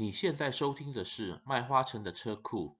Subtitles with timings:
[0.00, 2.74] 你现在收听的是卖花城的车库。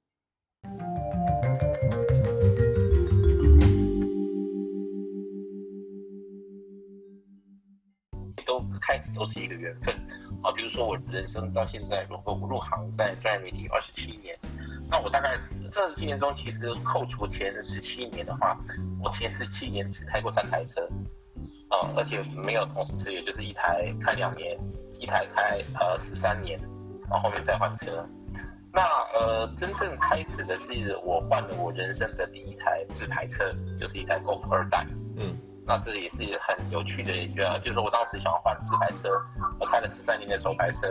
[8.46, 9.94] 都开始都是一个缘分
[10.42, 14.34] 啊，比如说我人生到现在，如果我入行在专业媒体二十七年，
[14.88, 15.38] 那我大概
[15.70, 18.58] 这二十七年中，其实扣除前十七年的话，
[18.98, 20.88] 我前十七年只开过三台车，
[21.68, 24.58] 啊，而且没有同时持有，就是一台开两年，
[24.98, 26.58] 一台开呃十三年，
[27.10, 28.06] 然后后面再换车。
[28.72, 28.82] 那
[29.12, 35.36] 呃，真正开始的是我换了我人生的第一台自排车，就是一台 Golf 二代，嗯。
[35.66, 37.12] 那这也是很有趣的，
[37.44, 39.08] 呃，就是说我当时想要换自排车，
[39.60, 40.88] 我开了十三年的手排车，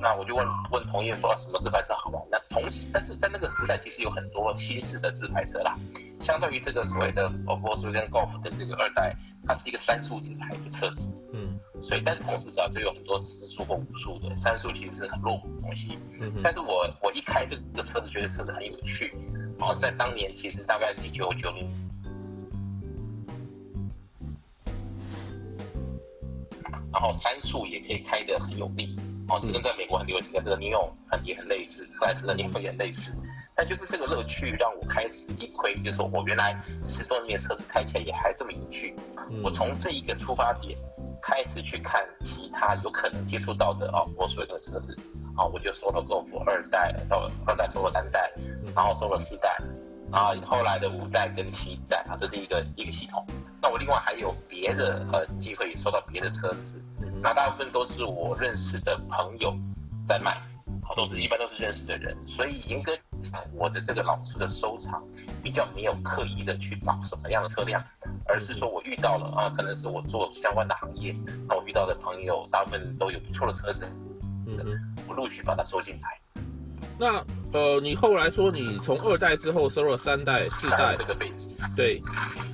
[0.00, 2.22] 那我就问问同业说什么自排车好玩？
[2.30, 5.76] 那同时，但是在那个时代其实有很多新式的自排车啦，
[6.20, 9.14] 相对于这个所谓的 Volkswagen Golf 的这个二代，
[9.46, 11.43] 它是一个三速自排的车子，嗯，
[11.84, 19.12] 所以但同时早就有很多四速或五速的，三速其实是很落伍的东西，嗯，但是我我一开这个车子觉得车子很有趣，
[19.58, 21.70] 哦，在当年其实大概一九九零。
[26.90, 28.96] 然后三速也可以开得很有力，
[29.28, 33.20] 哦，这跟在美国很流行的这个 Neon 很也很类似，克莱斯勒 Neon 也很类似，
[33.54, 38.94] 但就是这个乐趣让我开始一窥，就是说我原来十多年车子开起来也还这么有趣，
[39.42, 40.78] 我从这一个出发点
[41.26, 44.94] 开始去看其他有可能接触到的哦，我所有的车子，
[45.34, 48.30] 啊，我就收了 Golf 二代，到二代收了三代，
[48.76, 49.58] 然后收了四代，
[50.12, 53.26] 啊，后来的五代跟七代啊，这是一个一个系统。
[53.62, 56.84] 那我另外还有别的呃机会收到别的车子，
[57.22, 59.56] 那大部分都是我认识的朋友
[60.06, 60.36] 在卖，
[60.82, 63.13] 好，都是一般都是认识的人，所以严格讲，
[63.54, 65.02] 我的这个老车的收藏
[65.42, 67.82] 比较没有刻意的去找什么样的车辆，
[68.26, 71.14] 而是说我遇到了啊，可能是我做相关的行业，
[71.48, 73.86] 那我遇到的朋友大部分都有不错的车子，
[74.46, 76.20] 嗯哼，我陆续把它收进来。
[76.96, 82.00] 那呃，你后来说你从二代之后收了三代、四代，这个背景，对。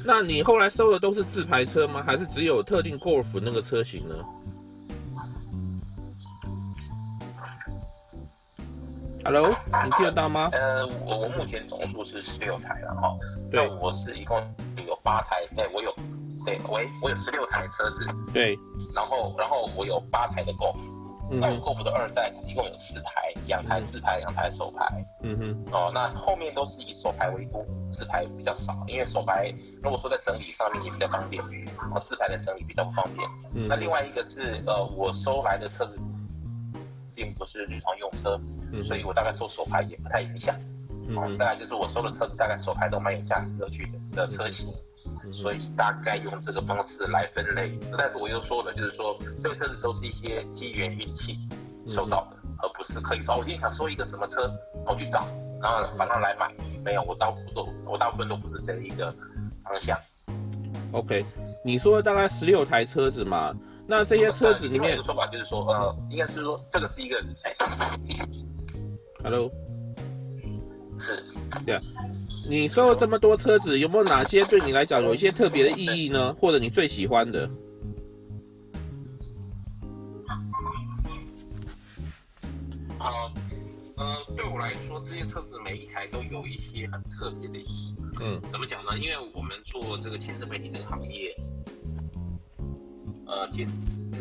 [0.03, 2.03] 那你后来收的都是自排车吗？
[2.03, 4.15] 还是只有特定 Golf 那个车型呢
[9.25, 9.49] ？Hello，
[9.85, 10.49] 你听得到吗？
[10.53, 13.17] 呃，我我目前总数是十六台了哈。
[13.51, 14.37] 对，我是一共
[14.87, 15.95] 有八台，对，我有，
[16.45, 18.07] 对，我我有十六台车子。
[18.33, 18.59] 对。
[18.95, 20.79] 然后然后我有八台的 Golf。
[21.33, 25.05] 那我 Golf 的二代一共有四台，两台自排，两台手排。
[25.23, 25.65] 嗯哼。
[25.71, 31.41] 哦，那后面都是以手排为多，自排比较少，因为手排如果说在整理上面也比较方便，
[31.95, 33.29] 哦，自排的整理比较不方便。
[33.55, 33.69] 嗯。
[33.69, 36.01] 那另外一个是，呃，我收来的车子
[37.21, 38.41] 并不是日常用车，
[38.73, 40.57] 嗯，所以我大概收手牌也不太影响。
[41.07, 41.37] 嗯。
[41.37, 44.73] 再来就是我收的车子大概手牌都蛮有驾驶乐趣的的车型。
[45.33, 51.39] 所以大概用这个方式来分类，但是我又说了，就是说这个车子都是一些机缘运气
[51.87, 54.51] 收到的，而不是可以说我今天想收一个什么车，
[54.87, 55.27] 我去找，
[55.63, 56.53] 然后把它来买。
[56.85, 59.11] 没有，我大部分都我大部分都不是这一个
[59.65, 59.99] 方向。
[60.93, 61.25] OK，
[61.65, 63.55] 你说大概十六台车子嘛？
[63.91, 67.53] 那这些车子里面，有个说法就是说，呃，应该是说这个是一个，哎
[69.21, 69.51] ，Hello，
[70.97, 71.21] 是，
[71.67, 71.81] 对啊。
[72.49, 76.33] 你收了这么多车子，有没有哪些对你来讲有一些特别的意义呢？
[76.35, 77.51] 或者你最喜欢的？
[83.01, 83.33] 呃，
[83.97, 87.97] 呃，对我来说，这些车子每一台都有一些很特别的意义。
[88.23, 88.97] 嗯，怎么讲呢？
[88.97, 91.37] 因为我们做这个汽车媒体这个行业，
[93.31, 93.71] 呃，其实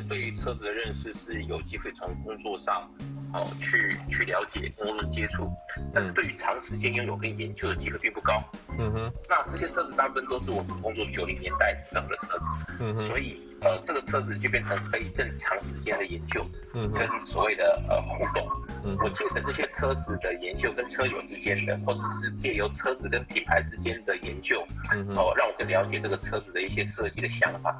[0.07, 2.87] 对于车子的认识是有机会从工作上。
[3.31, 5.51] 哦，去去了解，跟人接触，
[5.93, 8.43] 但是对于长时间拥有跟研究的机会并不高。
[8.79, 12.45] 嗯哼，那这些车子大部分都是我们工作九零年代时候的车子，
[12.79, 16.43] 嗯哼，所以呃，这个车子就变成可以更长时间的研究，
[16.73, 18.49] 嗯，跟所谓的呃互动。
[18.83, 27.79] 嗯，我借着这些车子的研究跟车友之间的，或者是借由车子跟品牌之间的研究，嗯，哦，让我更了解这个车子的一些设计的想法。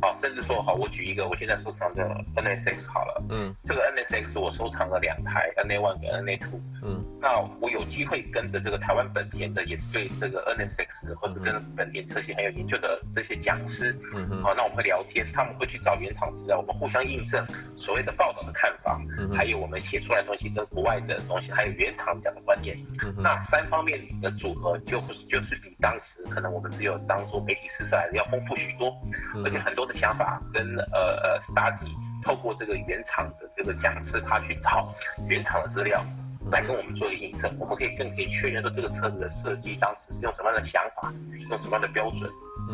[0.00, 28.94] 好，甚至说好，我举一个我现在收藏的 NSX 好了，嗯，这个 NSX 我收藏了两台 NA One 跟 NA Two，嗯，那我有机会跟着这个台湾本田的，也是对这个 NSX 或者跟本田车型很有研究的这些讲师，嗯嗯，好，那我们会聊天，他们会去找原厂资料，我们互相印证所谓的报道的看法，嗯，还有我们写出来的东西跟国外的东西，还有原厂讲的观念，嗯，那三方面的组合就就是比当时可能我们只有当做媒体试车来的要丰富许多，
[29.42, 29.85] 而且很多。
[29.86, 31.90] 的想法跟呃呃 study
[32.24, 34.92] 透过这个原厂的这个讲师，他去找
[35.28, 36.04] 原厂的资料
[36.50, 41.12] 来跟我们做一个印证，我们可以更可以确认说这个车子的设计当时是用什么样的想法，
[41.50, 42.30] 用什么样的标准。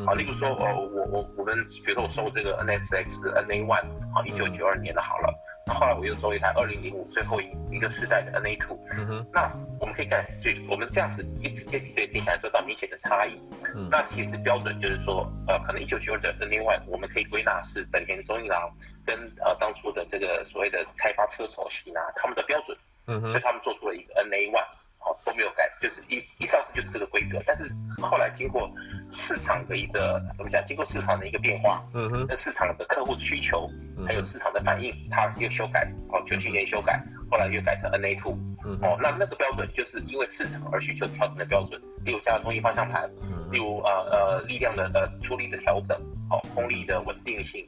[0.07, 1.55] 好，例如说，呃，我我我们
[1.85, 5.35] 比如说我收这个 NSX NA One 啊，一九九二年的好了，
[5.67, 9.51] 那后来我又收一台二零零五最后一一个世代的 NA Two，嗯，那
[9.81, 13.41] 我们可以看，就我们这样子一直接比对，可以感受到明显的差异。
[13.75, 18.71] 嗯，那其实标准就是说，呃，可能一九九二的 NA One，我们可以归纳是本田中一郎
[19.07, 22.77] 跟呃当初的这个所谓的开发车手喜拿他们的标准，
[23.07, 24.67] 嗯，所以他们做出了一个 NA One。
[25.05, 27.43] 好，都没有改，就是一一上市就是这个规格。
[27.45, 27.65] 但是
[28.01, 28.71] 后来经过
[29.13, 30.65] 市场的一个怎么讲？
[30.65, 33.71] 经过市场的一个变化，嗯哼，那市场的客户需求，
[34.07, 35.91] 还有市场的反应，它又修改。
[36.09, 38.33] 哦，九七年修改，后来又改成 NA Two。
[38.81, 41.81] 哦，那那个标准就是因为市场而需求调整的标准。
[42.05, 43.09] 例如加了动力方向盘，
[43.51, 45.97] 例如呃呃力量的呃出力的调整，
[46.31, 47.65] 哦，功率的稳定性。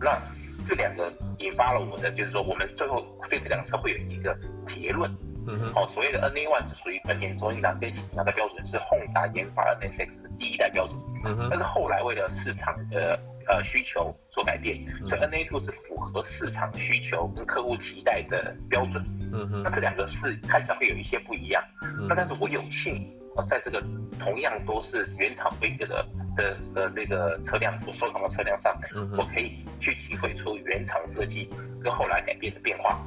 [0.00, 0.18] 那
[0.64, 5.14] 这两个引发了我们的，就是说我们最后对这两个车会有一个结论。
[5.48, 10.98] 嗯哼，哦，所谓的 NA One 是属于本田中一郎跟喜拿的标准，是 Honda 研发 NSX 的第一代标准。
[11.24, 19.04] 嗯哼，但是后来为了市场的呃需求做改变，所以 NA Two 是符合市场需求跟客户期待的标准。
[19.32, 21.62] 嗯哼，那这两个是看起来会有一些不一样。
[22.08, 23.12] 那但是我有幸
[23.48, 23.82] 在这个
[24.18, 26.06] 同样都是原厂规格的
[26.36, 28.74] 的的这个车辆，我收藏的车辆上，
[29.18, 31.50] 我可以去体会出原厂设计
[31.82, 32.98] 跟后来改变的变化。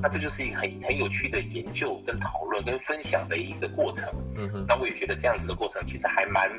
[0.00, 4.08] 那这就是一个很很有趣的研究、跟讨论、跟分享的一个过程。
[4.36, 4.64] 嗯哼。
[4.66, 6.50] 那我也觉得这样子的过程其实还蛮，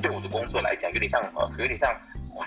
[0.00, 1.94] 对我的工作来讲，有点像呃，有点像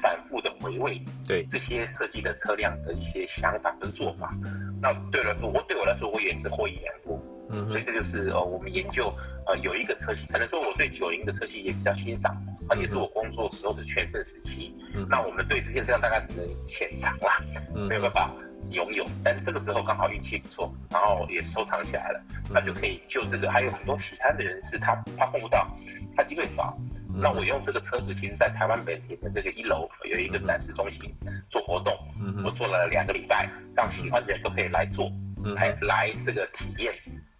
[0.01, 1.01] 反复的回味。
[1.27, 1.45] 对。
[1.50, 4.33] 这些设计的车辆的一些想法跟做法。
[4.81, 7.21] 那对我来说，我对我来说，我也是获益良多。
[7.50, 7.69] 嗯。
[7.69, 9.13] 所以这就是呃，我们研究
[9.45, 12.35] 呃有一个车系，可能说我对九零的车系也比较欣赏，
[12.69, 14.75] 啊，也是我工作时候的全盛时期。
[14.95, 15.06] 嗯。
[15.10, 17.44] 那我们对这些事情大概只能浅尝啦，
[17.88, 18.31] 没有办法。
[18.71, 22.21] 拥有，但是这个时候刚好运气不错，然后也收藏起来了，
[22.54, 25.68] 那就可以就这个，还有很多其他的人士，他他碰不到，
[26.16, 26.77] 他机会少，
[27.07, 31.12] 那我用这个车子，其实在台湾本田的这个一楼有一个展示中心
[31.50, 31.98] 做活动，
[32.45, 35.10] 我做了两个礼拜，让喜欢的人都可以来做，
[35.56, 36.94] 来来这个体验，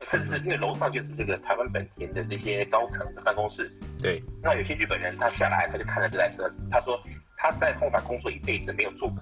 [0.04, 7.02] 甚至因为楼上就是这个台湾本田的这些高层的办公室，对，那有些日本人他下来他就看了这台车，他说
[7.38, 9.18] 他在后台工作一辈子没有做过。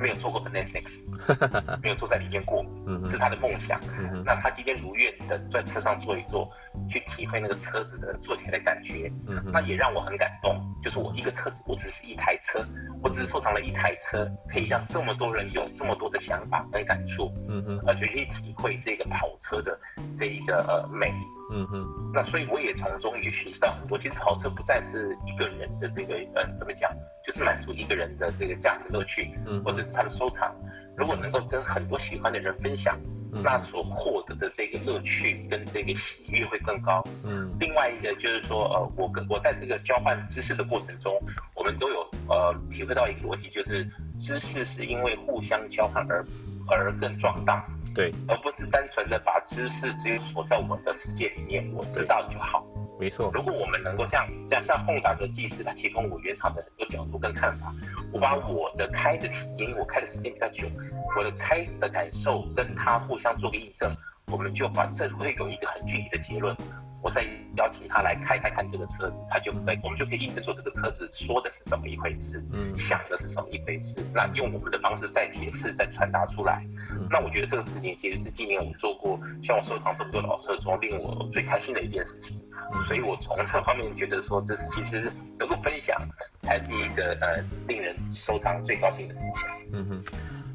[0.00, 1.02] 没有坐过 NSX，
[1.82, 2.64] 没有坐在里面过，
[3.06, 3.78] 是他的梦想。
[4.24, 6.50] 那他今天如愿的在车上坐一坐，
[6.88, 10.60] 去体会那个车子的坐起来的感觉，嗯那也让我很感动。
[10.82, 12.64] 就是我一个车子，我只是一台车，
[13.02, 19.78] 我只是收藏了一台车，可以让这么多人有这么多的想法跟感触，嗯哼，呃，就去体会这个跑车的
[20.16, 21.12] 这一个呃美。
[21.52, 21.84] 嗯哼，
[22.14, 23.98] 那所以我也从中也学习到很多。
[23.98, 26.92] 其实跑车不再是一个人的这个，嗯，怎么讲，
[27.24, 30.54] 就是满足一个人的这个驾驶乐趣，嗯，或者是他的收藏。
[30.96, 32.96] 如果能够跟很多喜欢的人分享，
[33.32, 37.02] 那所获得的这个乐趣跟这个喜悦会更高。
[37.24, 41.16] 嗯，另外一个就是说，呃，我跟我在这个交换知识的过程中，
[41.54, 43.88] 我们都有呃体会到一个逻辑，就是
[44.18, 46.26] 知识是因为互相交换而
[46.68, 47.64] 而更壮大。
[47.94, 52.64] 对，而不是单纯的把知识只有锁在我们的世界里面，我知道就好。
[53.00, 57.74] 没错，如果我们能够像像像空港的技师，他提供我原厂的很多角度跟看法，
[58.12, 60.68] 我把我的开的体验，因为我开的时间比较久，
[61.16, 66.54] 我的开的感受跟他互相做个印证，我们就把这会有一个很具体的结论。
[67.02, 67.24] 我再
[67.56, 76.66] 邀请他来开开看这个车子，他就可以，我们就可以印证说这个车子说的是怎么一回事，嗯，想的是什么一回事，那用我们的方式再解释、再传达出来。
[76.90, 82.38] 嗯、那我觉得这个事情其实是今年我们做过，像我收藏这么多老车中令我最开心的一件事情。
[82.72, 86.00] 嗯、所以我从这方面觉得说，这是其实能够分享，
[86.42, 89.72] 才是一个呃令人收藏最高兴的事情。
[89.72, 90.04] 嗯哼。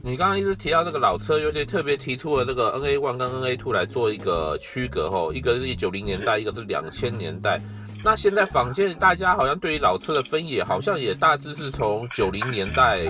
[0.05, 7.59] 你刚刚一直提到这个老车，有点特别提出了这个 NA One 跟 NA Two 来做一个区隔吼，一个是一九零年代，一个是两千年代。
[8.03, 13.01] 那现在坊间大家好像对于老车的分野，好像也大致是从九零年代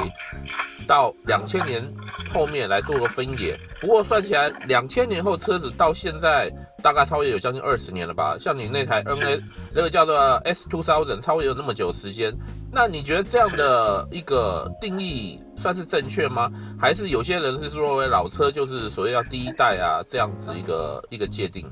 [0.87, 1.85] 到两千年
[2.33, 3.57] 后面来做个分野。
[3.81, 6.49] 不过算起来，两千年后车子到现在
[6.81, 8.37] 大概超越有将近二十年了吧？
[8.39, 9.41] 像你那台 NA
[9.73, 12.33] 那个叫做 S Two Thousand，超越有那么久时间。
[12.71, 16.51] 那你觉得这样的一个定义算是正确吗？
[16.79, 21.65] 还是有些人是说为老车就是所谓要第一代啊这样子一个一个界定？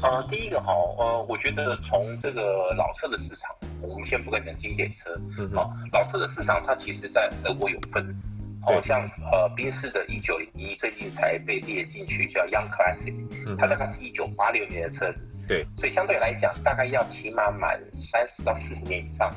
[0.00, 3.50] 呃，第一个哈，呃，我觉得从这个老车的市场，
[3.82, 8.16] 我们先不跟讲经典车，嗯，好，老车的市场它其实在德国有分，
[8.62, 9.00] 好像
[9.32, 13.12] 呃宾士的一九零一最近才被列进去叫 Young Classic，
[13.58, 15.28] 它大概是一九八六年的车子。
[15.48, 19.34] 对，所以相对来讲，大概要起码满三十到四十年以上，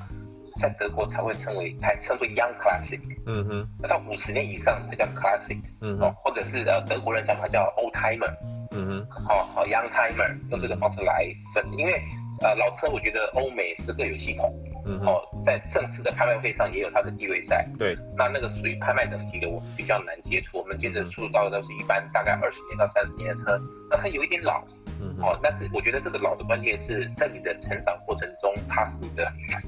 [0.62, 3.00] 在德国才会称为才称作 Young Classic。
[3.26, 5.60] 嗯哼，那到五十年以上才叫 Classic。
[5.82, 8.32] 嗯哼，或者是呃德国人讲它叫 Old Timer。
[8.74, 12.00] 嗯哼，好好 Young Timer，用这个方式来分，因为
[12.42, 14.54] 呃老车我觉得欧美是各有系统。
[14.86, 17.68] 嗯，哦，在正式的拍卖会上也有它的地位在。
[17.78, 20.60] 对，那那个属于拍卖等级的，我们比较难接触。
[20.60, 24.64] 我们接触到的都是一般大概二十年到三十年的车，那它有一点老。
[25.02, 29.26] 嗯，哦，但是我觉得这个老的关键是在你的成长过程中，它是你的，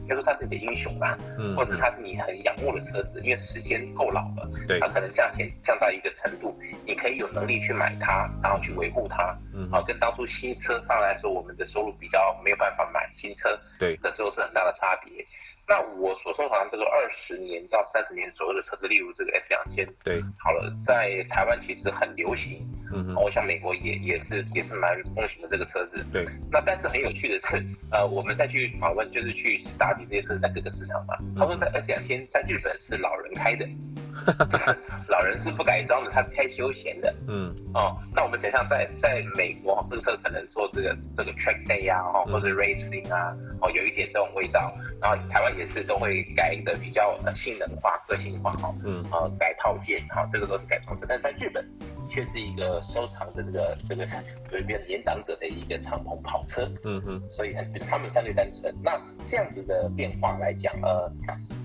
[0.08, 15.26] 比如说它是你的英雄吧，嗯，或者它是你很仰慕的车子，因为时间够老了，对，它可能价钱降到一个程度，你可以有能力去买它，然后去维护它，嗯，啊，跟当初新车上来的时候，我们的收入比较没有办法买新车，对，的时候是很大的差别。
[15.66, 26.26] 那我所收藏这个二十年到三十年左右的车子，例如这个 S 两千，对，好了，在台湾其实很流行，嗯，我想美国也也是也是蛮风行的这个车子，对。
[26.52, 33.68] 那但是很有趣的是，呃，我们再去访问，就是去 study 这些车在各个市场嘛，他说在 S 两天在日本是老人开的。
[35.10, 37.14] 老人是不改装的，他是开休闲的。
[37.28, 44.74] 嗯，哦，那我们想象在在美国，这个车可能做这个这个 track day 啊，哦，或者 racing 啊，哦，有一点这种味道。
[45.02, 51.06] 然后台湾也是都会改的比较性能化、个性化，哈，嗯，呃，改套件，哈，这个都是改装车。
[51.08, 51.68] 但在日本，
[52.10, 54.06] 却是一个收藏的这个这个
[54.52, 56.70] 有一边年长者的一个敞篷跑车。
[56.86, 57.54] 嗯哼，所以
[57.90, 58.74] 他们相对单纯。
[58.82, 61.12] 那这样子的变化来讲，呃。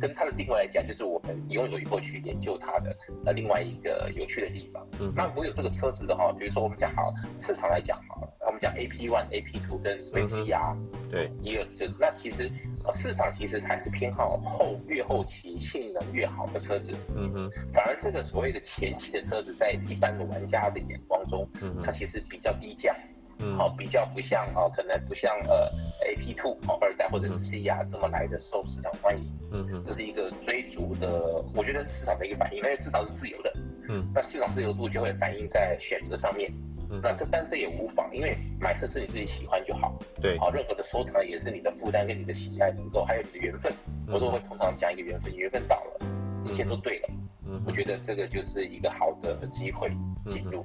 [0.00, 4.86] 跟它的定位来讲，就是我们拥有以后去研究它的呃另外一个有趣的地方。
[5.00, 10.76] 嗯，那如果有这个车子的话，比如说我们讲好市场来讲好，我们讲 AP One、AP Two 跟 CR，
[11.10, 12.50] 对，也有就是那其实
[12.92, 16.96] 市场其实才是偏好后越后期性能越好的车子。
[17.14, 22.94] 嗯哼，反而这个所谓的前期的车子，在一般的玩家的眼光中，嗯，它其实比较低价。
[23.40, 25.70] 嗯，好，比较不像啊，可能不像呃
[26.04, 29.32] ，AP Two 哦，二代或者是 CR 这么来的受市场欢迎。
[29.52, 33.52] 嗯嗯，这是一个追逐的，我觉得市场的一个反应，因为市场是自由的。
[33.88, 36.52] 嗯，那市场自由度就会反映在选择上面。
[36.90, 39.96] 嗯，那这但这也无妨，因为买车是你自己喜欢就好。
[40.20, 43.72] 对，好，任何的收藏也是你的负担跟你的喜爱能够，还有你的缘分。
[44.08, 46.06] 我都会通常讲一个缘分，缘分到了，
[46.44, 47.08] 一切都对了。
[47.46, 49.90] 嗯，我觉得这个就是一个好的机会
[50.26, 50.64] 进入。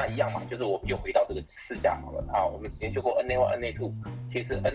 [0.00, 2.46] 那一样嘛，就是我们又回到这个市价好了啊。
[2.46, 3.92] 我们之前就过 NA One、NA Two，
[4.28, 4.72] 其实 N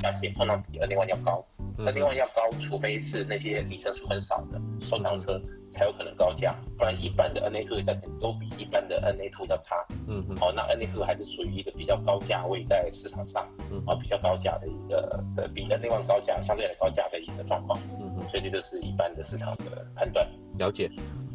[0.00, 1.44] 价钱通常比 NA One 要高
[1.78, 5.40] ，NA One 要高，除非是那些里程数很少的收藏车
[5.70, 9.84] 才有可能高价，不然一般的 NA Two 的价钱都比一般的 NA Two 要差。
[10.06, 10.36] 嗯嗯。
[10.40, 13.44] 哦，那 NA Two 还是属于一个比较高价位在市场上，
[13.86, 17.78] 啊，比较高价的一个呃，比 NA One 高价相对来高价的一个状况。
[18.00, 18.28] 嗯嗯。
[18.30, 20.26] 所以这就是一般的市场的判断。
[20.58, 20.90] 了解。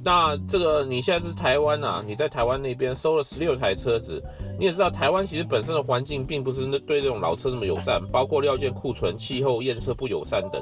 [0.05, 4.21] 那这个你现在是台湾啊，你在台湾那边收了十六台车子，
[4.59, 10.61] 你也知道台湾其实本身的环境并不是那对这种老车那么友善，包括料件库存、气候、验车不友善等。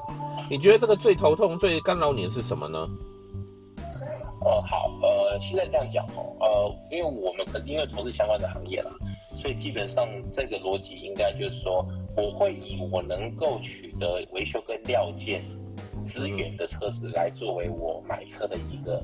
[0.50, 2.88] 你觉得这个最头痛、最干扰你的是什么呢？
[4.44, 8.92] 呃，好，呃，现在这样讲哦，呃，因为我们可因为从事相关的行业啦，
[9.34, 15.44] 所以基本上这个逻辑应该就是说，我会以我能够取得维修跟料件。
[16.04, 19.04] 资源的车子来作为我买车的一个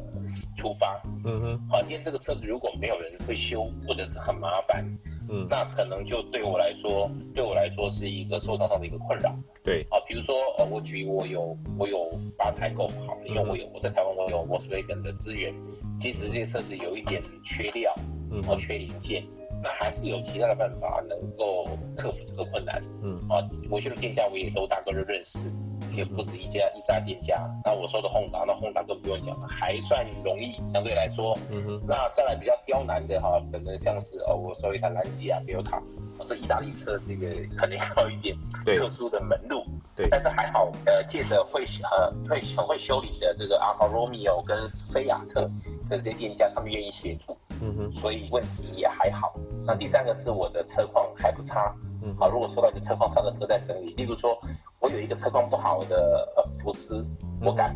[0.58, 1.02] 出发。
[1.26, 4.86] 嗯哼，好，今天这个车子如果没有人会修，或者是很麻烦，
[5.30, 9.36] 嗯，那可能就对我来说，对我来说是一个收藏上的一个困扰。
[9.64, 15.54] 对，啊，比如说呃，我举我有我有把台 Golf 好，因为我有我在台湾我有 Volkswagen 的资源，
[16.00, 17.94] 其实这些车子有一点缺料，
[18.32, 19.24] 嗯，或缺零件，
[19.64, 22.82] 那还是有其他的办法能够克服这个困难。
[23.02, 25.54] 嗯，啊，维修的店家我也都大概都认识。
[25.94, 31.36] 也不是一家一家店家，那我说的 Honda，那 Honda 更不用讲了，还算容易，相对来说。
[31.50, 31.82] 嗯哼。
[31.88, 35.82] 那再来比较刁难的哈，可能像是哦，我说一台兰吉亚、Bielka，
[36.24, 39.64] 这意大利车这个可能要一点特殊的门路。
[39.96, 40.08] 对。
[40.10, 45.50] 但是还好，呃，借着会呃会很会修理的这个 Alfa Romeo 跟菲亚特
[45.90, 47.36] 的这些店家，他们愿意协助。
[47.62, 47.96] 嗯哼。
[47.96, 49.34] 所以问题也还好。
[49.68, 51.76] 那第三个是我的车况还不差。
[52.02, 52.16] 嗯。
[52.18, 54.36] 好，如果收到一个车况差的车在整理，例如说。
[54.80, 57.04] 我有一个车况不好的呃福斯，
[57.42, 57.76] 我敢，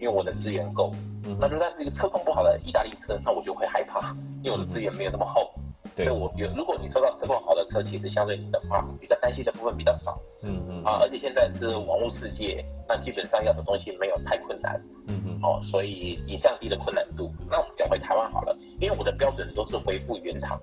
[0.00, 0.92] 因为我的资源够。
[1.38, 5.48] 那如果它是一个车况不好的意大利车，那我就会害怕，因为我的资源没有那么厚。
[5.96, 10.18] 所以我有，如果你收到车况好的车，其实相对你的话，比较担心的部分比较少。
[10.42, 10.84] 嗯嗯。
[10.84, 14.74] 啊，而且现在是网络世界，那基本上要的东西没有太困难。
[15.06, 15.40] 嗯嗯。
[15.44, 17.32] 哦，所以也降低了困难度。
[17.48, 20.58] 那我们讲回台湾好了，因为我的标准都是回复原厂。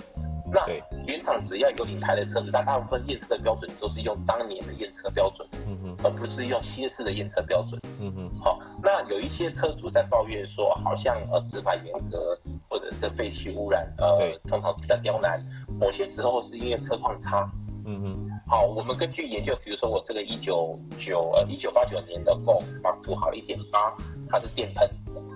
[0.52, 0.66] 那
[1.06, 8.32] 原厂只要有领牌的车子，它大部分验车的标准都是用当年的验车标准，嗯哼，而不是用新式的验车标准，嗯哼。
[8.40, 12.40] 好，那有一些车主在抱怨说，好像呃执法严格，
[12.70, 15.40] 或者是废气污染，呃，通常比较刁难。
[15.80, 17.50] 某些时候是因为车况差，
[17.86, 18.28] 嗯哼。
[18.50, 23.94] 好，我们根据研究，比如说我这个一九九呃一九八九年的 Golf Mark II 好一点八，
[24.30, 24.90] 它是电喷。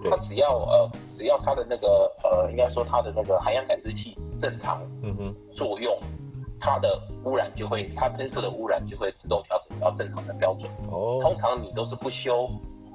[0.10, 4.82] 它只要呃，只要它的那个呃，应该说它的那个海洋感知器正常，
[5.56, 5.96] 作用，
[6.60, 10.72] 它的污染就会，它喷射的污染就会自动调整到正常的标准。
[10.90, 12.50] 哦，通常你都是不修，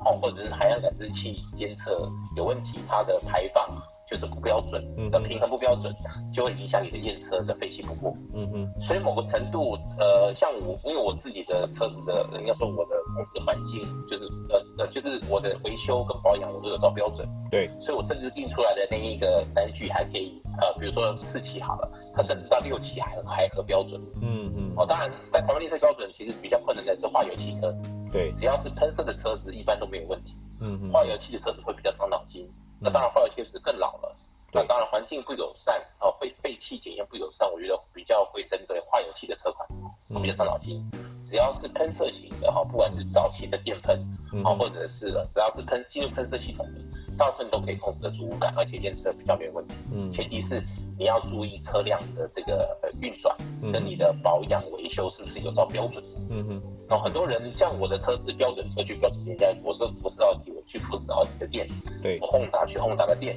[0.05, 3.81] 哦，或者是海洋感知器监测有问题，它的排放。
[4.09, 5.93] 就是不标准的平衡不标准，
[6.33, 8.17] 就会影响你的验车的飞行不过。
[8.35, 17.29] 嗯哼，所以某个程度，呃，像我，因为我自己的车子的，应该说我的公司环境，就是呃呃，就是我的维修跟保养我都有照标准。
[17.51, 24.01] 对，所以我甚至定出来的那一个单据还可以，呃，比如说四期好了，它甚至到六期还还合标准。
[24.23, 24.73] 嗯嗯。
[24.77, 27.75] 哦，当然，在台湾验车标准其实比较困难的是化油汽车。
[28.13, 30.37] 对，只要是喷射的车子，一般都没有问题。
[30.61, 30.93] 嗯嗯。
[30.93, 32.49] 化油器的车子会比较伤脑筋。
[32.81, 34.17] 那当然，化油器是更老了。
[34.53, 39.69] 那当然，环境不友善，哦，废废气检验不友善，我觉得比较会针对化油器的车款，
[40.09, 40.83] 会比较伤脑筋。
[41.25, 43.99] 只要是喷射型的哈，不管是早期的电喷，
[44.45, 46.81] 啊，或者是只要是喷进入喷射系统的，
[47.19, 49.75] 大部分都可以控制得住雾感，而且验车比较没有问题。
[49.93, 50.63] 嗯，前提是
[50.99, 53.37] 你要注意车辆的这个运转
[53.73, 56.03] 跟你的保养维修是不是有照标准。
[56.31, 56.63] 嗯嗯。
[56.89, 61.69] 然后很多人像我的车是标准车去标准店家，我说福斯奥迪，我去福斯奥迪的店，
[62.03, 63.37] 对，我轰达去轰达的店，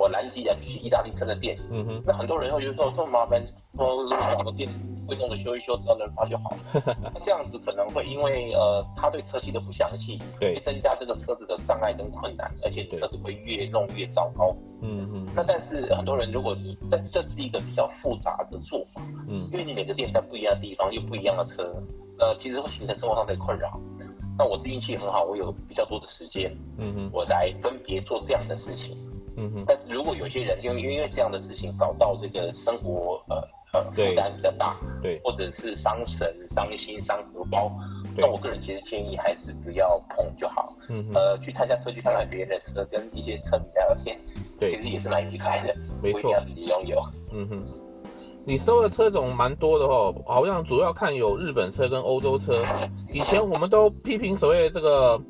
[0.00, 3.44] 我南极啊就去意大利车的店，嗯哼，那很多人会觉得说这么麻烦，
[3.76, 4.66] 说找个店
[5.06, 6.96] 会弄的修一修，只要能发就好了。
[7.12, 14.56] 那这样子可能会因为呃他对车系的不详细，对，会增加这个车子的障碍跟困难，而且车子会越弄越糟糕。
[14.80, 15.26] 嗯嗯。
[15.36, 21.74] 那但是很多人如果你，但是这是一个比较复杂的做法，嗯，因为你每个店在不一样的地方，又不一样的车。
[22.18, 23.80] 呃，其实会形成生活上的困扰。
[24.38, 28.96] 那我是运气很好，我有比较多的时间，嗯哼，我来分别做这样的事情，
[29.36, 29.64] 嗯哼。
[29.66, 33.36] 但是如果有些人因为因为这样的事情搞到这个生活呃
[33.72, 37.70] 呃负担比较大，对，或者是伤神、伤心、伤荷包，
[38.16, 40.74] 那我个人其实建议还是不要碰就好。
[40.88, 44.16] 嗯哼，呃，去参加车去看看别人的车，跟一些车迷聊聊天，
[44.58, 47.02] 对，其实也是蛮愉快的，没错，不一定要自己拥有。
[47.32, 47.62] 嗯哼。
[48.46, 52.50] 你收的车种蛮多的哦，好像主要看有日本车跟欧洲车。
[53.12, 55.20] 以前我们都批评所谓的这个，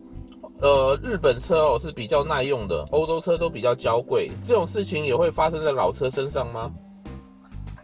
[0.60, 4.30] 呃，日本车哦是比较耐用的，欧洲车都比较娇贵。
[4.44, 6.70] 这种事情也会发生在老车身上吗？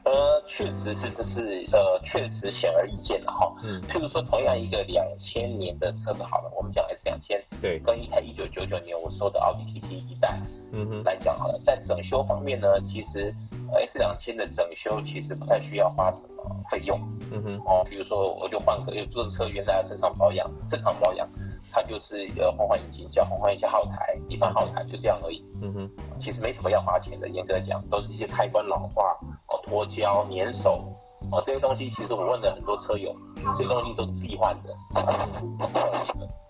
[0.05, 3.53] 呃，确实是，这是呃，确实显而易见的哈。
[3.65, 3.81] 嗯。
[3.89, 10.39] 譬如说，同样一个两千年的车子好了，我们讲 S 两千，对，跟一台一九九九年我收的奥迪 TT 一代，
[10.73, 13.35] 嗯哼，来讲好了，在整修方面呢，其实。
[13.81, 17.01] S 两千的整修其实不太需要花什么费用，
[17.33, 21.29] 嗯哼，哦，比如说我就换个，因为这车原来正常保养，正常保养，
[21.77, 29.15] 它就是一个换换引擎，叫换换一些耗材，一般耗材就这样而已，嗯哼，其实没什么要花钱的，严格来讲都是一些开关老化，
[29.49, 30.91] 哦，脱胶、粘手，
[31.31, 33.15] 哦，这些东西其实我问了很多车友，
[33.55, 34.73] 这些东西都是必换的，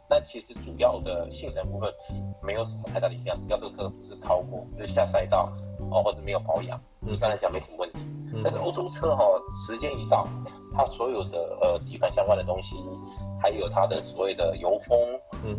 [0.08, 1.92] 那其实主要的性能部分
[2.40, 5.44] 没有什么太大的影响，只要这个车不是超过，就是下赛道。
[5.90, 7.98] 哦，或者没有保养，一般来讲没什么问题。
[8.42, 10.26] 但是欧洲车哈、哦，时间一到，
[10.74, 12.76] 它所有的呃底盘相关的东西，
[13.46, 14.98] 还有它的所谓的油封，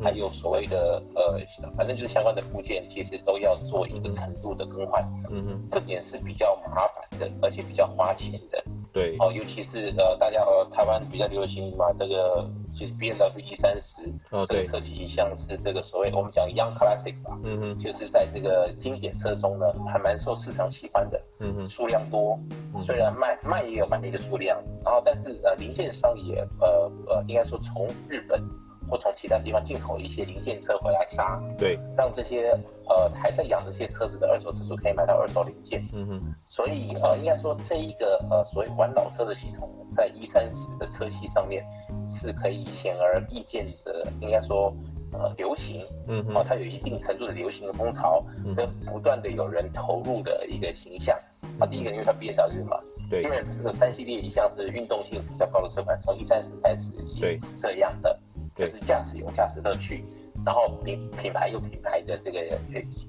[0.03, 1.39] 还有所谓的呃，
[1.77, 5.01] 反正就是相关的部件，其实都要做一个程度的更换。
[5.29, 8.61] 嗯哼，这点是比较麻烦的，而且比较花钱的。
[8.91, 22.37] 对，哦，尤其是呃，大家呃，台湾比较流行嘛，这个其实 BMW E 三十，哦，这个车型像是这个所谓我们讲 Young Classic 吧，嗯哼，就是在这个经典车中呢，还蛮受市场喜欢的，嗯哼，数量多，
[22.79, 28.41] 虽然卖卖也有卖的数量，然后但是呃，零件商也呃呃，应该说从日本。
[28.89, 35.85] 或从其他地方进口一些零件车回来杀，对，让这些呃还在养这些车子的二手车主可以买到二手零件。
[35.91, 41.65] 嗯哼，所以呃应该说这一个呃所谓玩老车的系统，在一三十的车系上面
[42.07, 44.73] 是可以显而易见的，应该说
[45.11, 45.81] 呃流行。
[46.07, 48.23] 嗯哼，哦，它有一定程度的流行的风潮，
[48.55, 51.19] 跟不断的有人投入的一个形象。
[51.59, 58.19] 啊第一个因为它 BMW 嘛，对，因为这个三系列一向是运动性比较高的车款，从一三四开始也是这样的。
[58.55, 60.03] 就是驾驶有驾驶乐趣，
[60.43, 62.39] 然后品品牌有品牌的这个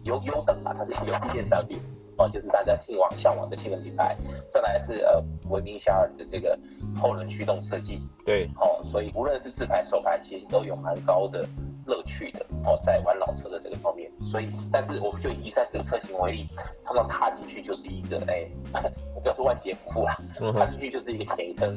[0.03, 1.79] 优优等吧，它是有 BMW
[2.19, 4.15] 哦，就是大家向往向往的性能品牌。
[4.51, 6.59] 再来是呃闻名遐邇的这个
[6.95, 11.49] 后轮驱动设计，对，哦，所以无论是自排手排，其实都有蛮高的
[11.89, 14.09] 乐趣的哦，在玩老车的这个方面。
[14.25, 16.47] 所以，但是我们就以 E30 的车型为例，
[16.85, 18.49] 他们踏进去就是一个哎。
[19.21, 20.13] 不要说万劫不复了，
[20.55, 21.69] 踏进去就是一个钱坑。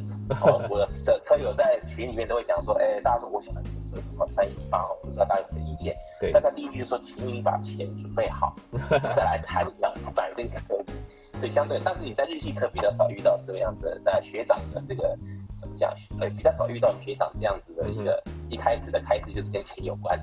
[0.42, 5.98] 哦，我的车车友在群里面都会讲说，哎、欸，大家说我想买这车什么三一八，我不知道大家有什么意见。
[6.20, 8.56] 对，但他第一句就说，请你把钱准备好，
[9.16, 11.40] 再来谈两百跟可以。
[11.40, 15.18] 所以相对，但是你在日系车比较少遇到这个样子的学长的这个
[15.58, 15.92] 怎么讲？
[16.20, 20.20] 呃，比较少遇到学长这样子的一个一开始的开支就是跟钱有关。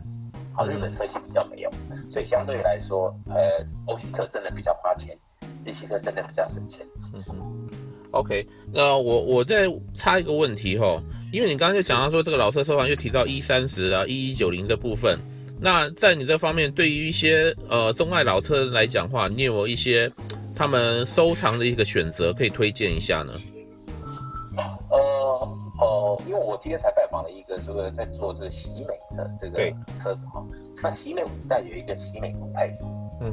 [0.53, 1.71] 好，日本车型比较没有，
[2.11, 5.17] 所以相对来说，呃，欧系车真的比较花钱。
[5.65, 6.85] 日系车真的比较省钱。
[7.15, 7.71] 嗯哼
[8.11, 11.01] ，OK，那我我再插一个问题哈，
[11.33, 15.19] 因为你刚刚就讲到说这个老车收藏，又提到一三十啊、一一九零这部分，
[15.61, 20.11] 那在你这方面，对于一些呃钟爱老车来讲的话，你有没有一些
[20.57, 23.35] 他们收藏的一个选择可以推荐一下呢？
[26.27, 29.59] 因为我今天才拜访了一个这个在做这个喜美的这个
[29.95, 30.45] 车子哈，
[30.83, 32.77] 那喜美五代有一个喜美酷配。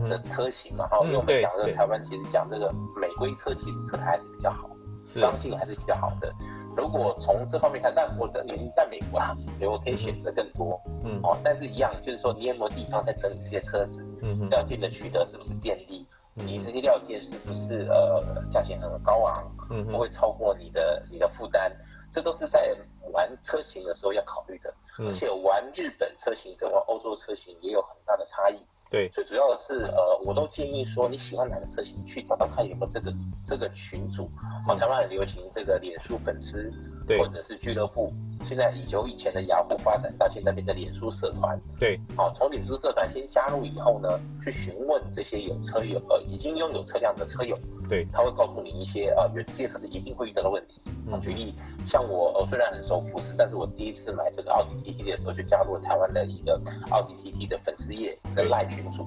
[0.10, 4.68] 的车型嘛，哈、嗯，因为我们讲这个台湾，其实讲这个美规车，其实车还是比较好
[5.14, 6.34] 的，刚性还是比较好的。
[6.76, 16.04] 如果从这方面看，但我的年龄在美国啊，所以我可以选择更多，嗯，哦，但是一样，就是说你有没有地方在整理这些车子，嗯，料件的取得是不是便利？
[16.38, 21.72] 嗯、你这些料件是不是呃价钱很高昂，嗯，不会超过你的你的负担？
[22.16, 22.74] 这都是在
[23.12, 28.58] 玩车型的时候要考虑的，而且玩日本车型跟玩欧洲车型也有很大的差异。
[28.90, 33.14] 对，最主要的是，呃，我都建议说，你喜欢哪个车型，去找找看有没有这个
[33.46, 34.32] 这个群组。
[34.66, 36.72] 哦，台湾很流行这个脸书粉丝，
[37.06, 38.14] 对，或者是俱乐部。
[38.46, 41.60] 现在以久以前的雅虎发展到现在变成脸书社团。
[41.78, 47.60] 对，好，从脸书社团先加入以后呢，去询问这些有车友呃已经拥有车辆的车友。
[47.88, 50.82] 对，他会告诉你一些啊有这些车子一定会遇到的问题。
[51.08, 51.54] 嗯，举例，
[51.86, 59.06] 像我，我虽然很熟福斯，但是我第一次买这个奥迪 TT 的时候，就加入了台湾的一个奥迪 TT 的粉丝页的赖群组。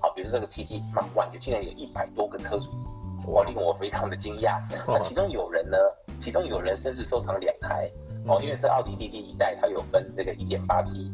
[0.00, 2.70] 好，比如说这个 TT Mark One 就竟然有一百多个车主，
[3.32, 4.60] 哇，令我非常的惊讶。
[4.86, 5.76] 那其中有人呢，
[6.20, 7.90] 其中有人甚至收藏两台。
[8.26, 11.10] 哦，因为是奥迪 TT 一代，它有分这个 1.8T，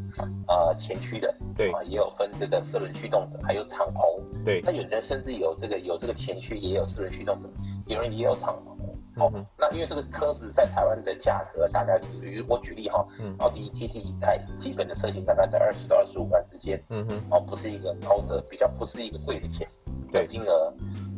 [0.48, 4.60] 呃，前驱的，对啊，也有分这个四轮驱动的，还有敞篷，对。
[4.62, 7.48] 那有人甚至有这个有这个前驱，也有四轮驱动的，
[7.86, 8.76] 有人也有敞篷。
[9.18, 13.06] 哦，那因为这个车子在台湾的价格大概，比如我举例哈，
[13.38, 19.66] 奥迪 TT 一代基本的车型大概在二十到二十五万之间，嗯哼，哦，不是一个高的，比较不是一个贵的钱，
[20.12, 20.74] 对，金额。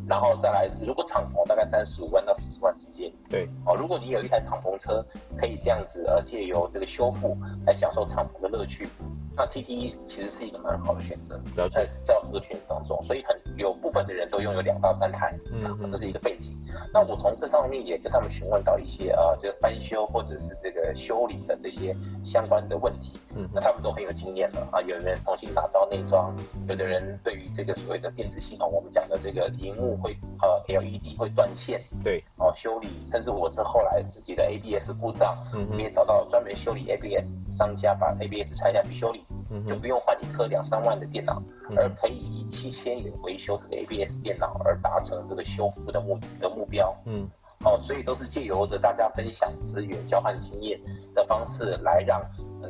[0.08, 3.12] 然后再来是，如果敞篷大概三十五万到四十万之间。
[3.28, 5.04] 对，哦，如果你有一台敞篷车，
[5.36, 8.88] 可以这样子呃借由这个修复来享受敞篷的乐趣，
[9.36, 11.38] 那 TT 其实是一个蛮好的选择。
[11.68, 16.56] 在在这个圈子当中，所以很有部分的人都拥有两到三台，嗯，这是一个背景。
[16.94, 21.94] 那我从这上面也跟他们询问到一些呃，这个翻修或者是这个修理的这些
[22.24, 26.34] 相关的问题，嗯，那他们都很有经验了啊，有人重新打造内装，
[26.66, 29.98] 有的人对于这个所谓的电子系统，我们讲的这个荧幕。
[29.98, 32.22] 会呃 LED 会断线，对。
[32.36, 47.28] 哦修理，甚至我是后来自己的 ABS 故障，嗯，也找到专门修理 ABS 商家，把 ABS 拆下去修理，嗯，就不用换一颗两三万的电脑，嗯，而可以以七千元维修这个 ABS 电脑而达成这个修复的目的目标，嗯，
[47.64, 50.80] 哦，所以都是借由着大家分享资源、交换经验
[51.14, 52.20] 的方式来让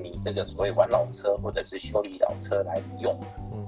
[0.02, 3.18] 你这个所谓玩老车或者是修理老车来用。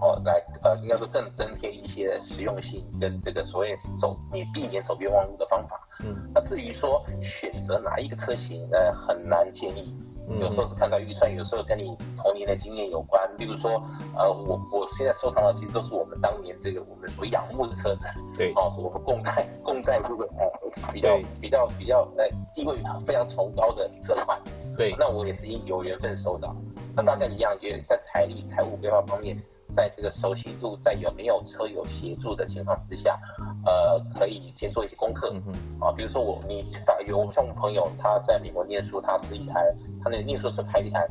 [0.02, 5.78] 哦，来，呃，应该说更增添一些实用性跟这个所谓走你避免走冤枉路的方法。
[6.02, 9.94] 嗯，那至于说选择哪一个车型，呃，很难建议。
[10.38, 13.28] 有时候是看到预算，有时候跟你童年的经验有关。
[13.36, 13.82] 比如说，
[14.16, 18.06] 呃，我我现在收藏的其实都是我们当年这个我们所仰慕的车子。
[18.36, 24.40] 对，哦，是我们共贷 共在这个呃比较比较比较呃地位非常崇高的车款。
[24.76, 26.54] 对，那我也是因有缘分收到。
[26.94, 29.36] 那大家一样，也在财力财务规划方面。
[29.72, 33.18] 在这个熟悉度，在有没有车友协助的情况之下，
[33.64, 39.64] 呃，可以先做一些功课，嗯、啊，比如说我你打有像我朋友他在美国念书，他是一台
[40.02, 41.06] 他那个念书是开一台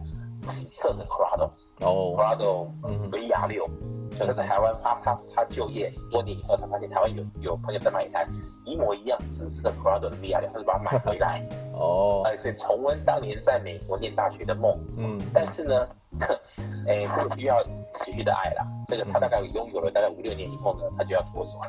[0.46, 1.50] 紫色的 Corrado
[1.82, 3.70] 哦，Corrado 嗯 VR 六
[4.12, 8.28] 就是在台湾他他他就业多年以后，他发现台湾有有朋友在买一台
[8.66, 11.42] 一模一样紫色 Corrado 的 VR 六他就把它买回来
[11.74, 15.88] 哦，而且重温当年在美国念大学的梦，嗯，但是呢。
[16.88, 17.62] 哎，这个必须要
[17.94, 18.66] 持续的爱啦。
[18.88, 21.60] 这个他大概拥有了大概五六年以后呢，他就要脱手。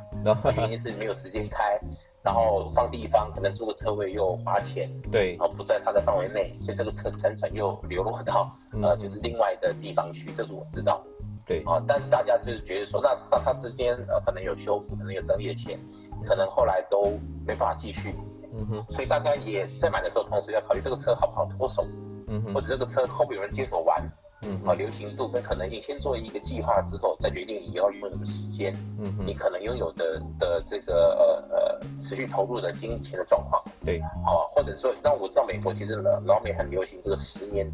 [0.57, 1.79] 原因是没有时间开，
[2.23, 8.51] 然后放地方可能租个车位又花钱，对，然后不在他的范围内，所以这个车辗转又流落到
[8.83, 11.05] 呃就是另外的地方去，这是我知道。
[11.47, 15.79] 对啊，但是大家就是觉得说，那那他之间呃可能有修复，可能有整理的钱，
[16.25, 18.15] 可能后来都没办法继续。
[18.55, 21.85] 嗯哼，所以大家也在买的时候，同时要考虑这个车好不好脱手，
[22.29, 24.09] 嗯哼，或者这个车会不会有人接手玩。
[24.43, 28.75] 嗯，啊，流行度跟可能性，先做一个计划之后，再决定你要拥有什么时间。
[28.99, 33.63] 嗯，你可能拥有的的这个呃呃持续投入的金钱的状况。
[33.85, 37.71] 对，好，或者说，那我知道美国其实老老美很流行这个十年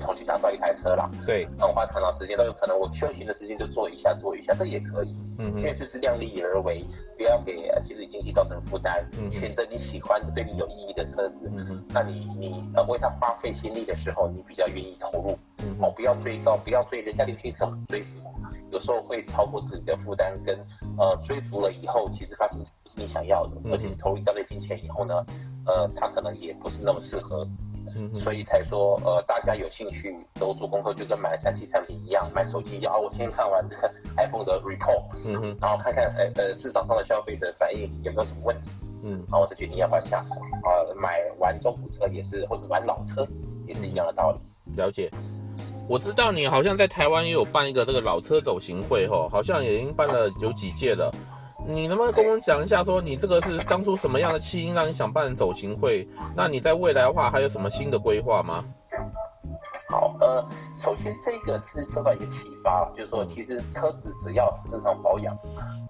[0.00, 1.08] 重新打造一台车啦。
[1.24, 5.14] 对，那我花长长时间都有可能，我休息的时间就做一下做一下，这也可以。
[5.38, 6.84] 嗯，因为就是量力而为，
[7.16, 9.06] 不要给其实经济造成负担。
[9.18, 11.50] 嗯，选择你喜欢的、对你有意义的车子。
[11.54, 15.38] 嗯，那你你呃为它花费心力的时候，你比较愿意投入。
[15.80, 18.30] 哦，不要追高，不要追人家流行什么追什么，
[18.70, 20.58] 有时候会超过自己的负担，跟
[20.98, 25.24] 呃追逐了以后，其实发现不是你想要的，而且你投入一大堆金钱以后呢，
[25.66, 27.46] 呃，它可能也不是那么适合，
[28.14, 38.70] 所以才说呃大家有兴趣都做功课，就跟买三 C 产品一样，买手机一样啊，我先看完这个 iPhone 的 report，嗯哼，然后看看呃呃市场上的消费者反应有没有什么问题，
[39.02, 43.26] 嗯，然后我再决定要不要下手啊，买完中古车也是，或者玩老车
[43.66, 44.38] 也是一样的道理，
[44.76, 45.10] 了解。
[45.88, 51.12] 我知道你好像在台湾也有办一个这个老车走行会吼，好像也已经办了有几届了。
[51.68, 56.08] 你能不能跟我们讲一下，说你这个是当初什么样的起因让你想办走行会？
[56.34, 58.64] 那你在未来的话还有什么新的规划吗？
[59.88, 65.36] 好，呃，首先这个是受到一个启发，就是说其实车子只要正常保养，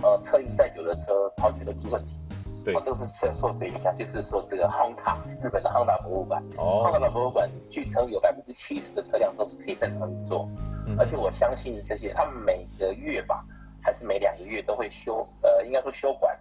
[0.02, 2.20] 呃，车龄再久的车跑起来都不是问题。
[2.64, 10.48] 对，哦，这个是受受这影响，就是说这个 Honda 日本的 Honda 博物馆，哦，Honda 博物馆据称有百分之七十的车辆都是可以正常运作，
[10.87, 13.44] 嗯，而且我相信这些，他们每个月吧，
[13.83, 16.38] 还是每两个月都会修，呃，应该说修管，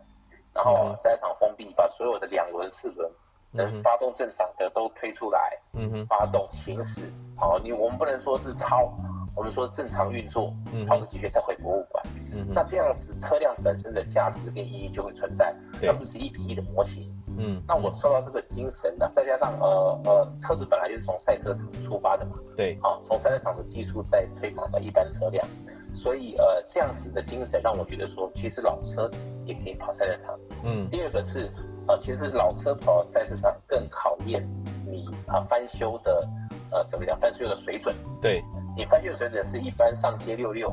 [0.54, 3.12] 然后赛场封闭，把所有的两轮、四轮
[3.52, 7.02] 能发动正常的都推出来，嗯哼，发动行驶，
[7.36, 8.94] 好，你我们不能说是超。
[9.36, 10.54] 我们说正常运作，
[10.88, 17.04] 跑个几圈再回博物馆，嗯，那这样子车辆本身的价值跟意义就会存在，而不是一比一的模型。
[17.38, 25.48] 嗯，那我受到这个精神呢，再加上呃呃，车子本来就是从赛车场出发的嘛，对，好，从赛车场的技术再推广到一般车辆，
[25.96, 29.10] 所以呃这样子的精神让我觉得说，其实老车
[29.46, 30.38] 也可以跑赛车场。
[30.64, 31.50] 嗯，第二个是
[31.88, 34.46] 呃，其实老车跑赛车场更考验
[34.86, 36.28] 你啊翻修的
[36.70, 37.96] 呃怎么讲翻修的水准。
[38.22, 38.44] 对。
[38.76, 40.72] 你翻修水准是一般上街溜溜，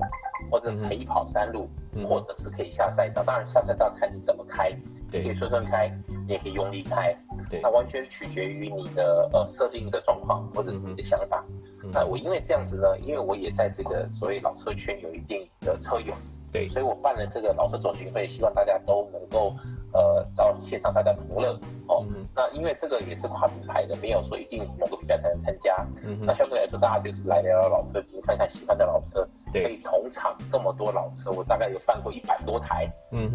[0.51, 3.23] 或者可以跑山路，嗯，或者是可以下赛道。
[3.25, 4.71] 当然下赛道看你怎么开，
[5.11, 5.91] 可以顺顺开，
[6.27, 7.15] 你也可以用力开。
[7.51, 11.45] 对，那完全取决于你的呃设定的状况或者是你的想法。
[11.83, 16.15] 嗯、那我因为这样子呢，因为我也在这个所谓老车圈有一定的车友，
[16.53, 19.55] 对，所以我办了这个老车走巡会，希望大家都能够
[19.93, 21.53] 呃到现场大家同乐
[21.87, 22.05] 哦。
[22.09, 25.85] 嗯那因为这个也是跨品牌的，没有说一定某个品牌才能参加。
[26.05, 29.27] 嗯，那相对来说，大家就是来聊聊老车机，看看喜欢的老车。
[29.53, 32.87] 对，可以同场这么多老车，我大概有办过一百多台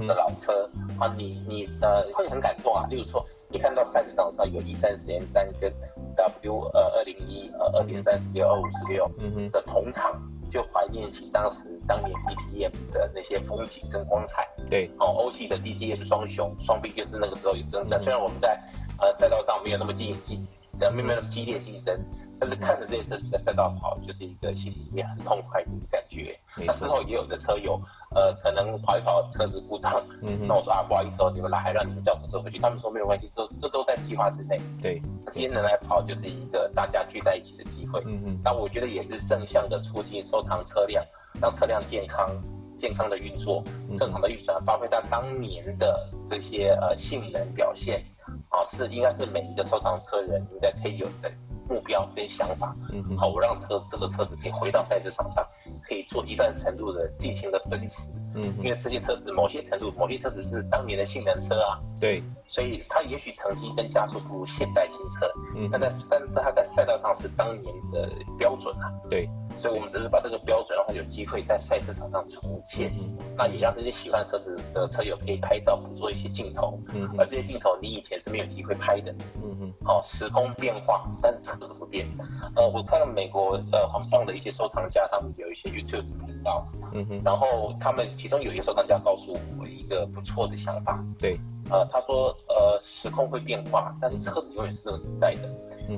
[0.07, 0.69] 的老车。
[0.73, 2.87] 嗯、啊，你你呃会很感动啊。
[2.89, 5.69] 例如说，你看到赛道上上有 E 三十 M 三跟
[6.15, 9.11] W 呃二零一呃二点三十六二五十六
[9.51, 10.21] 的同场。
[10.53, 14.47] 就怀念起当时当年 DTM 的那些风景跟光彩。
[14.69, 17.99] 对，哦，欧系的 DTM 双雄双臂就是那个时候有征战。
[17.99, 18.61] 虽然我们在
[18.99, 20.45] 呃赛道上没有那么激激，
[20.79, 21.99] 没有没有那么激烈竞争，
[22.39, 26.39] 但是看着这些车子在赛道跑，就是一个心里面很痛快的感觉。
[26.57, 27.81] 那事后也有的车友。
[28.15, 32.59] 呃，可能跑一跑车子故障，嗯，那我说啊，不好意思哦，你们来还让你们叫车车回去。
[32.59, 34.59] 他们说没有关系，这这都在计划之内。
[34.81, 38.01] 对，今天能来跑就是一个大家聚在一起的机会。
[38.05, 41.03] 嗯嗯，那我觉得也是正向的促进收藏车辆，
[41.41, 42.29] 让车辆健康
[42.77, 43.63] 健康的运作，
[43.97, 48.03] 正常的运转，发挥它当年的这些呃性能表现，
[48.49, 51.31] 啊，是应该是每一个收藏车人应该可以有的。
[51.65, 55.47] 目标跟想法，嗯，好，我让车这个车子可以回到赛车场上，
[55.93, 69.29] 可以做一段程度的进行的奔驰，嗯，因为这些车子某些程度，某些车子是当年的性能车啊，对，所以它也许曾经跟加速不如现代新车，嗯，但在但它在赛道上是当年的标准啊，对。
[69.57, 79.11] 所以，我们只是把这个标准，让它有机会在赛车场上重现，嗯，那也让这些喜欢车子的车友可以拍照，捕捉一些镜头，嗯，而这些镜头你以前是没有机会拍的，
[79.43, 82.07] 嗯嗯，好，时空变化，但车子不变。
[82.55, 91.39] 呃，我看到美国呃很棒的一些收藏家，他们有一些 YouTube 频道，嗯哼，然后他们其中有一个收藏家告诉我一个不错的想法，对。
[91.69, 95.49] 呃，他说，呃，时空会变化，但是车子永远是这个年代的。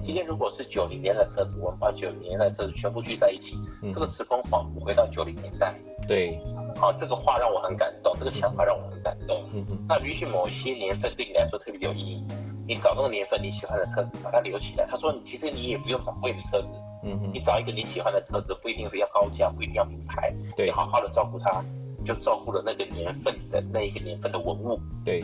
[0.02, 3.58] 今天如果是九零年的车子，我们把九零年代的车子全部聚在一起，
[3.92, 5.76] 这个时空仿佛回到九零年代。
[6.08, 6.40] 对，
[6.78, 9.44] 好，这个话让我很感动，这个想法让我很感动。
[9.88, 12.26] 那允许某一些年份对你来说特别有意义，
[12.68, 14.86] 你找那个年份你喜欢的车子，把它留起来。
[14.86, 21.64] 他说，其实你也不用找贵的车子，嗯，你找一个你喜欢的车子，不一定非要高价，不一定要名牌，对，好好的照顾它，
[22.06, 24.80] 就照顾了那个年份的那一个年份的文物。
[25.04, 25.24] 对。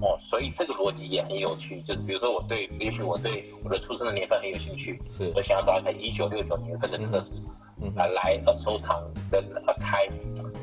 [0.00, 5.32] 哦，所以这个逻辑也很有趣，就是比如说我对，也许我对我的出生的年份很有兴趣，是。
[5.34, 7.34] 我想要找一台一九六九年份的车子，
[7.82, 10.08] 嗯，来来呃收藏跟呃开，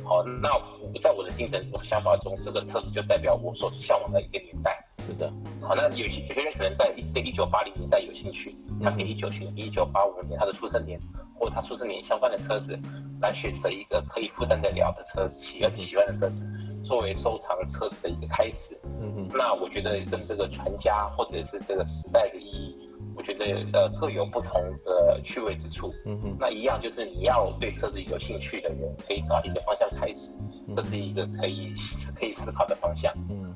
[0.03, 4.83] 好，那我在我的精神我的想法中，这个车子就代表我所向往的一个年代。
[5.05, 10.99] 是的，好，那有些有些人可能在对一九八零年代有兴趣，他可以一九七一九八五年他的出生年
[11.39, 12.77] 或他出生年相关的车子，
[13.21, 16.47] 来选择一个可以负担得了的车子，喜欢喜欢的车子。
[16.83, 24.53] 作为收藏车子的一个开始，嗯嗯，那我觉得跟这个传家或者是这个时代的意义，我觉得呃各有不同
[24.85, 25.93] 的趣味之处。
[26.05, 30.31] 嗯嗯，那一样就是你要对车子有兴趣的人，可以找一个方向开始，
[30.71, 31.73] 这是一个可以
[32.17, 33.13] 可以思考的方向。
[33.29, 33.53] 嗯，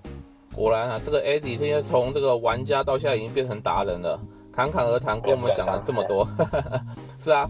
[0.53, 4.19] 果然啊，这个 Eddie 现在从这个玩家到现在已经变成达人了，
[4.51, 6.27] 侃侃而谈跟我们讲了这么多。
[7.21, 7.47] 是啊，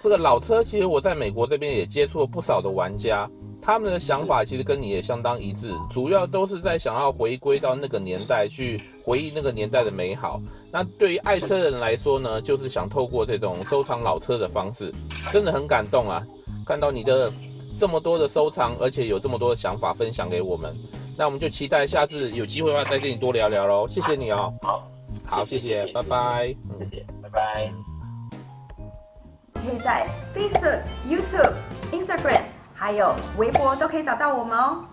[0.00, 3.28] 这个老车其实我在美国这边也接触了不少的玩家。
[3.64, 10.42] 他们的想法其实跟你也相当一致，主要都是在想要回归到那个年代去回忆那个年代的美好。
[10.72, 14.92] 那对于爱车人来说呢，就是想透过这种收藏老车的方式，
[15.32, 16.26] 真的很感动啊！
[16.66, 17.30] 看到你的
[17.78, 20.74] 这么多的收藏，而且有这么多的想法分享给我们，
[21.16, 23.86] 那我们就期待下次有机会的话再跟你多聊聊喽。
[23.86, 24.52] 谢谢你哦。
[24.62, 24.82] 好，
[25.24, 26.56] 好，谢谢，谢谢，拜拜。
[26.68, 27.91] 谢谢，拜拜。
[29.64, 31.52] 可以在 Facebook、YouTube、
[31.92, 32.42] Instagram。
[32.82, 34.84] 还有微博都可以找到我们哦。